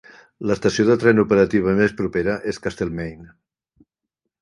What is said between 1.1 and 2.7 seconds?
operativa més propera és